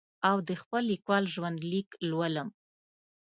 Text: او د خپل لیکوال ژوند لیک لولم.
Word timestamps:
او 0.29 0.37
د 0.47 0.49
خپل 0.61 0.81
لیکوال 0.91 1.23
ژوند 1.33 1.57
لیک 1.71 1.89
لولم. 2.09 2.49